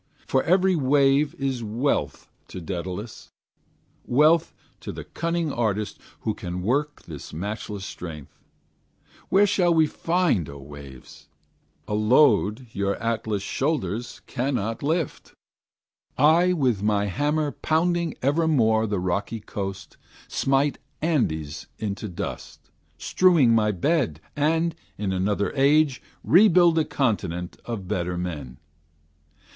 [0.25, 3.29] For every wave is wealth to Daedalus,
[4.07, 8.39] Wealth to the cunning artist who can work This matchless strength.
[9.29, 11.29] Where shall he find, O waves!
[11.87, 15.33] A load your Atlas shoulders cannot lift?
[16.17, 19.97] I with my hammer pounding evermore The rocky coast,
[20.27, 27.87] smite Andes into dust, Strewing my bed, and, in another age, Rebuild a continent of
[27.87, 28.57] better men.